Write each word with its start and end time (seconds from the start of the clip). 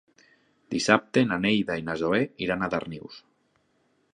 Dissabte 0.75 1.21
na 1.27 1.37
Neida 1.43 1.77
i 1.81 1.85
na 1.91 1.97
Zoè 2.03 2.23
iran 2.47 2.65
a 2.65 2.71
Darnius. 2.77 3.21